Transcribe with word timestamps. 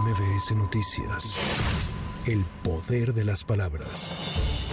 MBS 0.00 0.50
Noticias. 0.56 1.38
El 2.26 2.42
poder 2.62 3.12
de 3.12 3.22
las 3.22 3.44
palabras. 3.44 4.10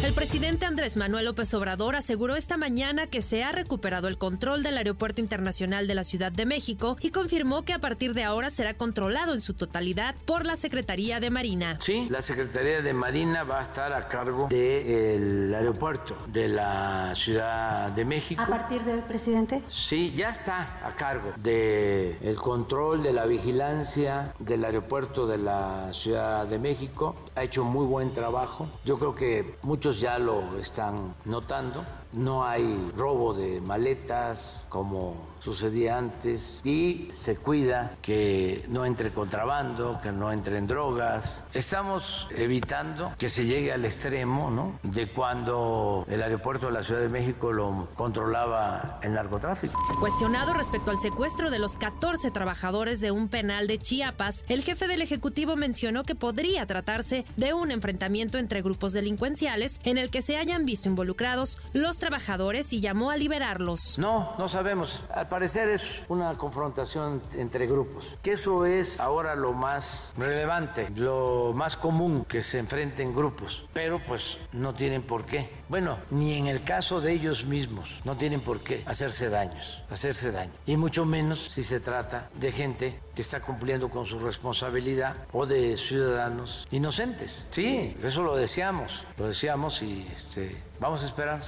El 0.05 0.13
presidente 0.13 0.65
Andrés 0.65 0.96
Manuel 0.96 1.25
López 1.25 1.54
Obrador 1.54 1.97
aseguró 1.97 2.38
esta 2.38 2.55
mañana 2.55 3.08
que 3.08 3.21
se 3.21 3.44
ha 3.44 3.51
recuperado 3.51 4.08
el 4.08 4.17
control 4.17 4.63
del 4.63 4.78
Aeropuerto 4.78 5.20
Internacional 5.20 5.85
de 5.85 5.94
la 5.94 6.06
Ciudad 6.06 6.31
de 6.31 6.46
México 6.46 6.96
y 7.01 7.12
confirmó 7.12 7.63
que 7.63 7.74
a 7.74 7.79
partir 7.79 8.13
de 8.13 8.24
ahora 8.24 8.49
será 8.49 8.76
controlado 8.76 9.33
en 9.33 9.42
su 9.42 9.53
totalidad 9.53 10.15
por 10.26 10.46
la 10.46 10.56
Secretaría 10.56 11.19
de 11.19 11.29
Marina. 11.29 11.78
Sí, 11.81 12.08
la 12.10 12.22
Secretaría 12.22 12.81
de 12.81 12.94
Marina 12.94 13.44
va 13.44 13.60
a 13.60 13.63
estar 13.63 13.92
a 13.92 14.08
cargo 14.08 14.47
del 14.47 15.54
aeropuerto 15.54 16.18
de 16.27 16.48
la 16.48 17.13
Ciudad 17.16 17.91
de 17.91 18.05
México. 18.05 18.41
¿A 18.41 18.48
partir 18.48 18.81
del 18.84 19.02
presidente? 19.02 19.62
Sí, 19.68 20.13
ya 20.16 20.30
está 20.30 20.80
a 20.88 20.95
cargo 20.95 21.34
del 21.36 22.16
el 22.22 22.36
control 22.38 23.04
de 23.04 23.12
la 23.12 23.26
vigilancia 23.26 24.34
del 24.40 24.63
aeropuerto 24.63 25.27
de 25.27 25.38
la 25.38 25.91
Ciudad 25.91 26.47
de 26.47 26.57
México. 26.57 27.17
Ha 27.41 27.45
hecho 27.45 27.63
muy 27.63 27.88
buen 27.88 28.13
trabajo. 28.13 28.70
Yo 28.86 29.00
creo 29.00 29.16
que 29.16 29.58
muchos 29.63 30.00
ya 30.00 30.20
lo 30.20 30.59
están 30.59 31.16
notando. 31.26 31.84
No 32.14 32.45
hay 32.45 32.91
robo 32.95 33.34
de 33.34 33.59
maletas 33.62 34.67
como 34.70 35.31
sucedía 35.41 35.98
antes 35.98 36.62
y 36.64 37.08
se 37.12 37.36
cuida 37.36 37.95
que 38.02 38.64
no 38.67 38.86
entre 38.86 39.12
contrabando, 39.12 40.00
que 40.02 40.12
no 40.12 40.31
entren 40.31 40.67
drogas. 40.67 41.44
Estamos 41.54 42.27
evitando 42.36 43.12
que 43.17 43.27
se 43.27 43.45
llegue 43.45 43.72
al 43.72 43.84
extremo 43.86 44.52
¿no? 44.52 44.80
de 44.84 45.12
cuando 45.12 46.05
el 46.08 46.22
aeropuerto 46.22 46.67
de 46.67 46.73
la 46.73 46.84
Ciudad 46.84 47.02
de 47.02 47.09
México 47.09 47.52
lo 47.52 47.88
controlaba 47.95 49.00
el 49.02 49.14
narcotráfico. 49.14 49.80
Cuestionado 50.00 50.53
respecto 50.53 50.92
al 50.92 51.00
secuestro 51.00 51.50
de 51.50 51.59
los 51.59 51.76
14 51.76 52.30
trabajadores 52.30 53.02
de 53.02 53.12
un 53.12 53.28
penal 53.28 53.67
de 53.67 53.80
Chiapas, 53.80 54.45
el 54.48 54.62
jefe 54.64 54.88
del 54.88 55.02
Ejecutivo 55.02 55.55
mencionó 55.55 56.03
que 56.03 56.14
podría 56.14 56.67
tratarse 56.67 57.26
de 57.35 57.53
un 57.53 57.71
enfrentamiento 57.71 58.38
entre 58.38 58.61
grupos 58.61 58.94
delincuenciales 58.94 59.80
en 59.83 59.97
el 59.97 60.09
que 60.09 60.22
se 60.22 60.38
hayan 60.38 60.66
visto 60.66 60.89
involucrados 60.89 61.58
los 61.73 61.97
trabajadores 61.97 62.73
y 62.73 62.81
llamó 62.81 63.11
a 63.11 63.17
liberarlos. 63.17 63.97
No, 63.97 64.36
no 64.38 64.47
sabemos 64.47 65.03
parecer 65.31 65.70
es 65.70 66.05
una 66.09 66.38
confrontación 66.38 67.22
entre 67.36 67.66
grupos, 67.66 68.17
que 68.22 68.33
eso 68.33 68.66
es 68.66 69.00
ahora 69.00 69.36
lo 69.36 69.53
más 69.53 70.14
relevante, 70.17 70.89
lo 70.95 71.53
más 71.55 71.78
común 71.78 72.25
que 72.25 72.42
se 72.42 72.59
enfrenten 72.59 73.16
grupos, 73.16 73.66
pero 73.73 74.02
pues 74.05 74.38
no 74.52 74.73
tienen 74.73 75.03
por 75.03 75.25
qué. 75.25 75.50
Bueno, 75.70 76.00
ni 76.09 76.33
en 76.33 76.48
el 76.48 76.64
caso 76.64 77.00
de 77.00 77.14
ellos 77.14 77.45
mismos, 77.45 78.00
no 78.03 78.17
tienen 78.17 78.42
por 78.42 78.59
qué 78.59 78.83
hacerse 78.86 79.30
daños, 79.30 79.83
hacerse 79.89 80.31
daño. 80.33 80.52
Y 80.66 80.75
mucho 80.75 81.05
menos 81.05 81.45
si 81.45 81.64
se 81.64 81.80
trata 81.80 82.30
de 82.36 82.52
gente 82.52 83.00
que 83.16 83.22
está 83.22 83.39
cumpliendo 83.42 83.89
con 83.89 84.05
su 84.05 84.20
responsabilidad 84.20 85.16
o 85.31 85.45
de 85.45 85.77
ciudadanos 85.77 86.66
inocentes. 86.72 87.20
Sí, 87.27 87.95
eso 88.03 88.23
lo 88.23 88.36
decíamos, 88.36 89.05
lo 89.17 89.27
decíamos 89.27 89.81
y 89.83 90.08
este, 90.14 90.55
vamos 90.80 91.03
a 91.03 91.05
esperar. 91.05 91.41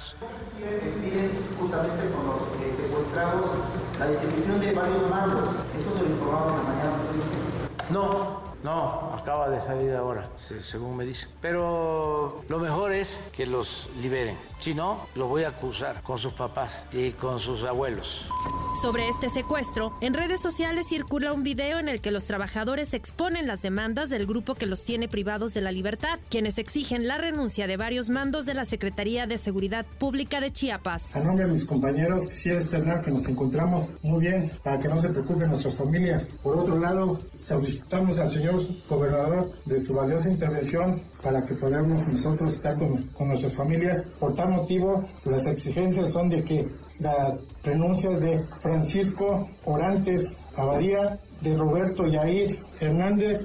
justamente 1.58 2.10
con 2.10 2.26
los 2.26 2.42
eh, 2.42 2.72
secuestrados 2.72 3.50
la 3.98 4.06
distribución 4.08 4.60
de 4.60 4.72
varios 4.72 5.10
mandos. 5.10 5.48
Eso 5.76 5.96
se 5.96 6.02
lo 6.02 6.10
informaron 6.10 6.50
en 6.50 6.56
la 6.56 6.62
mañana. 6.62 6.96
No, 7.90 8.40
no, 8.62 9.12
acaba 9.14 9.50
de 9.50 9.60
salir 9.60 9.94
ahora, 9.94 10.30
según 10.36 10.96
me 10.96 11.04
dicen. 11.04 11.30
Pero 11.40 12.42
lo 12.48 12.58
mejor 12.58 12.92
es 12.92 13.30
que 13.32 13.46
los 13.46 13.90
liberen. 14.00 14.38
Si 14.56 14.74
no, 14.74 15.06
lo 15.14 15.28
voy 15.28 15.44
a 15.44 15.48
acusar 15.48 16.02
con 16.02 16.18
sus 16.18 16.32
papás 16.32 16.84
y 16.90 17.12
con 17.12 17.38
sus 17.38 17.64
abuelos. 17.64 18.30
Sobre 18.80 19.08
este 19.08 19.28
secuestro, 19.28 19.92
en 20.00 20.14
redes 20.14 20.40
sociales 20.40 20.88
circula 20.88 21.32
un 21.32 21.44
video 21.44 21.78
en 21.78 21.88
el 21.88 22.00
que 22.00 22.10
los 22.10 22.24
trabajadores 22.24 22.92
exponen 22.92 23.46
las 23.46 23.62
demandas 23.62 24.10
del 24.10 24.26
grupo 24.26 24.56
que 24.56 24.66
los 24.66 24.84
tiene 24.84 25.06
privados 25.06 25.54
de 25.54 25.60
la 25.60 25.70
libertad, 25.70 26.18
quienes 26.28 26.58
exigen 26.58 27.06
la 27.06 27.16
renuncia 27.16 27.68
de 27.68 27.76
varios 27.76 28.10
mandos 28.10 28.46
de 28.46 28.54
la 28.54 28.64
Secretaría 28.64 29.28
de 29.28 29.38
Seguridad 29.38 29.86
Pública 29.98 30.40
de 30.40 30.52
Chiapas. 30.52 31.14
A 31.14 31.20
nombre 31.20 31.46
de 31.46 31.52
mis 31.52 31.64
compañeros, 31.64 32.26
quisiera 32.26 32.58
externar 32.58 33.04
que 33.04 33.12
nos 33.12 33.26
encontramos 33.28 33.88
muy 34.02 34.20
bien 34.20 34.50
para 34.64 34.80
que 34.80 34.88
no 34.88 35.00
se 35.00 35.08
preocupen 35.08 35.48
nuestras 35.48 35.76
familias. 35.76 36.26
Por 36.42 36.58
otro 36.58 36.76
lado, 36.76 37.20
solicitamos 37.46 38.18
al 38.18 38.28
señor 38.28 38.60
gobernador 38.88 39.52
de 39.66 39.84
su 39.84 39.94
valiosa 39.94 40.28
intervención 40.28 41.00
para 41.22 41.46
que 41.46 41.54
podamos 41.54 42.06
nosotros 42.08 42.52
estar 42.52 42.76
con, 42.76 43.04
con 43.08 43.28
nuestras 43.28 43.54
familias. 43.54 44.04
Por 44.18 44.34
tal 44.34 44.50
motivo, 44.50 45.08
las 45.24 45.46
exigencias 45.46 46.10
son 46.10 46.28
de 46.28 46.42
que 46.42 46.66
las 47.00 47.42
renuncias 47.62 48.20
de 48.20 48.40
Francisco 48.60 49.48
Orantes 49.64 50.24
Abadía, 50.56 51.18
de 51.40 51.56
Roberto 51.56 52.06
Yair 52.06 52.58
Hernández, 52.80 53.38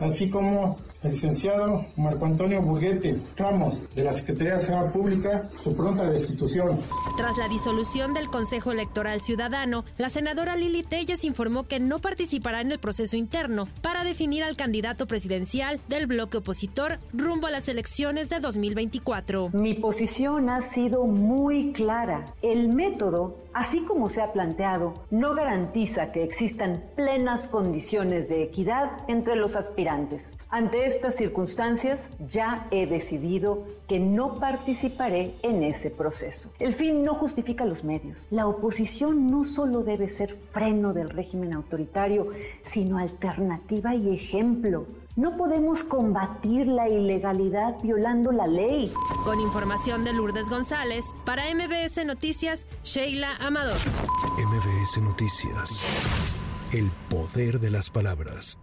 así 0.00 0.28
como 0.28 0.76
el 1.06 1.12
licenciado 1.12 1.86
Marco 1.96 2.26
Antonio 2.26 2.60
Burguete 2.60 3.16
Ramos, 3.36 3.94
de 3.94 4.04
la 4.04 4.12
Secretaría 4.12 4.56
de 4.56 4.60
Seguridad 4.60 4.92
Pública, 4.92 5.50
su 5.62 5.76
pronta 5.76 6.08
destitución. 6.10 6.78
Tras 7.16 7.38
la 7.38 7.48
disolución 7.48 8.12
del 8.12 8.28
Consejo 8.28 8.72
Electoral 8.72 9.20
Ciudadano, 9.20 9.84
la 9.96 10.08
senadora 10.08 10.56
Lili 10.56 10.82
Telles 10.82 11.24
informó 11.24 11.64
que 11.64 11.80
no 11.80 12.00
participará 12.00 12.60
en 12.60 12.72
el 12.72 12.78
proceso 12.78 13.16
interno 13.16 13.68
para 13.82 14.04
definir 14.04 14.42
al 14.42 14.56
candidato 14.56 15.06
presidencial 15.06 15.80
del 15.88 16.06
bloque 16.06 16.38
opositor 16.38 16.98
rumbo 17.12 17.46
a 17.46 17.50
las 17.50 17.68
elecciones 17.68 18.28
de 18.28 18.40
2024. 18.40 19.50
Mi 19.52 19.74
posición 19.74 20.50
ha 20.50 20.62
sido 20.62 21.04
muy 21.04 21.72
clara. 21.72 22.34
El 22.42 22.68
método, 22.68 23.44
así 23.54 23.84
como 23.84 24.08
se 24.08 24.22
ha 24.22 24.32
planteado, 24.32 24.94
no 25.10 25.34
garantiza 25.34 26.12
que 26.12 26.24
existan 26.24 26.84
plenas 26.96 27.46
condiciones 27.48 28.28
de 28.28 28.42
equidad 28.42 28.90
entre 29.08 29.36
los 29.36 29.56
aspirantes. 29.56 30.36
Ante 30.50 30.86
estas 30.96 31.16
circunstancias, 31.16 32.10
ya 32.26 32.66
he 32.70 32.86
decidido 32.86 33.64
que 33.86 34.00
no 34.00 34.40
participaré 34.40 35.34
en 35.42 35.62
ese 35.62 35.90
proceso. 35.90 36.50
El 36.58 36.72
fin 36.72 37.02
no 37.02 37.14
justifica 37.14 37.64
los 37.64 37.84
medios. 37.84 38.26
La 38.30 38.46
oposición 38.46 39.26
no 39.26 39.44
solo 39.44 39.82
debe 39.82 40.08
ser 40.08 40.34
freno 40.50 40.92
del 40.92 41.10
régimen 41.10 41.52
autoritario, 41.52 42.30
sino 42.64 42.98
alternativa 42.98 43.94
y 43.94 44.14
ejemplo. 44.14 44.86
No 45.16 45.36
podemos 45.36 45.84
combatir 45.84 46.66
la 46.66 46.88
ilegalidad 46.88 47.76
violando 47.82 48.32
la 48.32 48.46
ley. 48.46 48.92
Con 49.24 49.38
información 49.40 50.04
de 50.04 50.12
Lourdes 50.12 50.48
González, 50.48 51.04
para 51.24 51.44
MBS 51.54 52.04
Noticias, 52.04 52.66
Sheila 52.82 53.36
Amador. 53.36 53.78
MBS 54.38 55.00
Noticias. 55.02 56.36
El 56.72 56.90
poder 57.08 57.60
de 57.60 57.70
las 57.70 57.90
palabras. 57.90 58.58